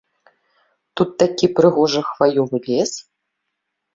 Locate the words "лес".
2.69-2.91